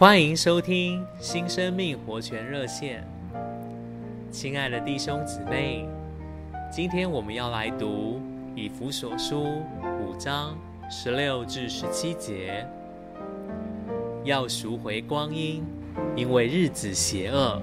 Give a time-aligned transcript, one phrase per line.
[0.00, 3.06] 欢迎收听新生命活泉热线，
[4.30, 5.86] 亲爱的弟兄姊妹，
[6.72, 8.18] 今天我们要来读
[8.56, 9.62] 以弗所书
[10.02, 10.56] 五章
[10.90, 12.66] 十六至十七节，
[14.24, 15.62] 要赎回光阴，
[16.16, 17.60] 因为日子邪恶，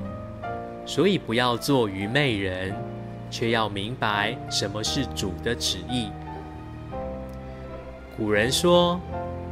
[0.86, 2.72] 所以不要做愚昧人，
[3.32, 6.12] 却要明白什么是主的旨意。
[8.16, 9.02] 古人说：“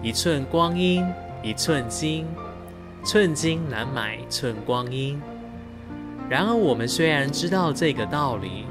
[0.04, 1.04] 一寸光阴
[1.42, 2.28] 一寸金。”
[3.06, 5.22] 寸金难买寸光阴。
[6.27, 8.66] 然而，我们虽然知道这个道理，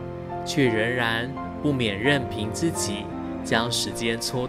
[0.45, 1.31] 却仍然
[1.63, 3.05] 不免任凭自己
[3.45, 4.49] 将时间蹉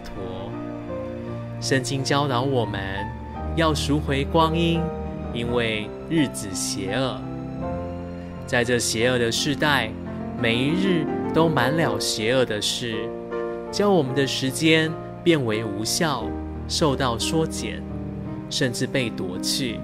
[1.60, 2.80] 圣经教导我们
[3.54, 4.80] 要赎回光阴，
[5.32, 7.20] 因为日子邪恶。
[8.44, 9.88] 在这邪恶的世代，
[10.42, 13.08] 每一日都满了邪恶的事，
[13.70, 14.92] 叫我们的时间
[15.22, 16.24] 变为无效，
[16.66, 17.80] 受到缩减。
[18.48, 19.78] 甚至被夺去，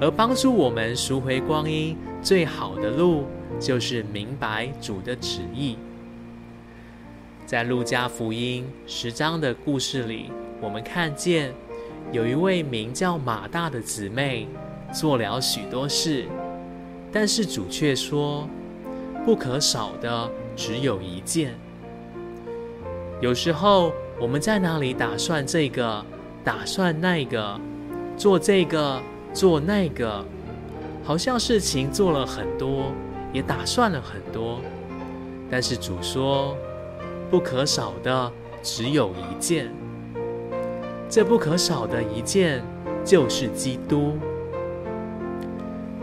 [0.00, 3.24] 而帮助我们赎回光阴最好的路，
[3.58, 5.76] 就是明白主的旨意。
[7.44, 11.52] 在路加福音十章的故事里，我们看见
[12.12, 14.48] 有一位名叫马大的姊妹
[14.92, 16.24] 做了许多事，
[17.12, 18.48] 但是主却说，
[19.24, 21.54] 不可少的只有一件。
[23.20, 26.04] 有时候我们在哪里打算这个？
[26.44, 27.58] 打算那个，
[28.16, 29.00] 做这个，
[29.32, 30.22] 做那个，
[31.02, 32.92] 好像事情做了很多，
[33.32, 34.60] 也打算了很多，
[35.50, 36.54] 但是主说，
[37.30, 38.30] 不可少的
[38.62, 39.72] 只有一件。
[41.08, 42.62] 这不可少的一件
[43.04, 44.18] 就是基督。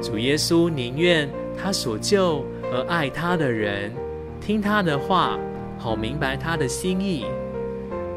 [0.01, 3.91] 主耶稣宁愿他所救而爱他的人
[4.39, 5.37] 听他的话，
[5.77, 7.25] 好明白他的心意。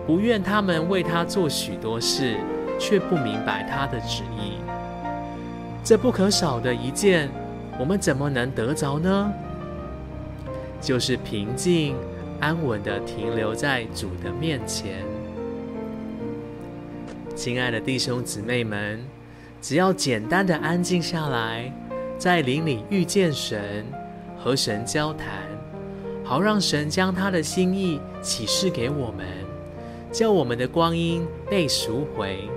[0.07, 2.37] 不愿他们为他做许多事，
[2.79, 4.59] 却不明白他的旨意。
[5.83, 7.29] 这不可少的一件，
[7.79, 9.33] 我们怎么能得着呢？
[10.81, 11.97] 就是平静
[12.41, 15.05] 安稳地停留在主的面前。
[17.35, 19.03] 亲爱的弟兄姊妹们，
[19.63, 21.73] 只要简单地安静下来，
[22.19, 23.85] 在灵里遇见神，
[24.39, 25.29] 和神交谈，
[26.23, 29.27] 好让神将他的心意启示给我们。
[30.15, 32.49] 叫我们的光阴被赎回，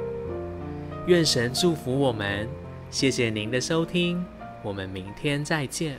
[1.07, 2.47] 愿神祝福我们。
[2.91, 4.23] 谢谢您的收听，
[4.61, 5.97] 我们明天再见。